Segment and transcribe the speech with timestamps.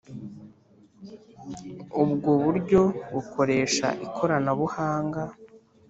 [2.01, 2.81] ubwoburyo
[3.13, 5.21] bukoresha ikoranabuhanga.